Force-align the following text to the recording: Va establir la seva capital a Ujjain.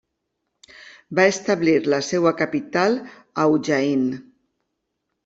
Va 1.19 1.25
establir 1.33 1.75
la 1.95 1.99
seva 2.07 2.31
capital 2.39 2.97
a 3.45 3.47
Ujjain. 3.59 4.09